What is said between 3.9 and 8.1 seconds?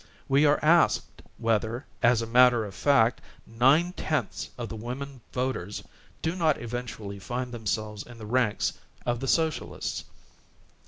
tenths of the women voters do not eventually find themselves